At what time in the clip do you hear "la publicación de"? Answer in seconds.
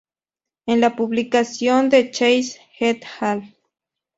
0.81-2.09